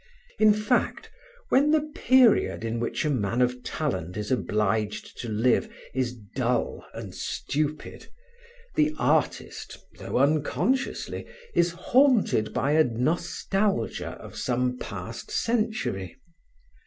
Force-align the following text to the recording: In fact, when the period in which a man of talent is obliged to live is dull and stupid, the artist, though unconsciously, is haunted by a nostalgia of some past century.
In 0.39 0.51
fact, 0.51 1.11
when 1.49 1.69
the 1.69 1.91
period 1.93 2.63
in 2.65 2.79
which 2.79 3.05
a 3.05 3.09
man 3.11 3.39
of 3.39 3.61
talent 3.61 4.17
is 4.17 4.31
obliged 4.31 5.19
to 5.21 5.29
live 5.29 5.69
is 5.93 6.15
dull 6.35 6.83
and 6.95 7.13
stupid, 7.13 8.07
the 8.73 8.95
artist, 8.97 9.77
though 9.99 10.17
unconsciously, 10.17 11.27
is 11.53 11.73
haunted 11.73 12.51
by 12.51 12.71
a 12.71 12.83
nostalgia 12.83 14.13
of 14.13 14.35
some 14.37 14.79
past 14.79 15.29
century. 15.29 16.17